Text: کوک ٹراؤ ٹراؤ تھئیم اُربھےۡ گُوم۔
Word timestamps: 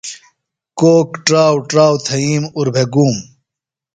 کوک 0.79 1.09
ٹراؤ 1.25 1.55
ٹراؤ 1.69 1.95
تھئیم 2.05 2.43
اُربھےۡ 2.57 2.89
گُوم۔ 2.93 3.15